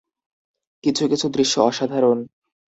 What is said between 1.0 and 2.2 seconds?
কিছু দৃশ্য অসাধারণ।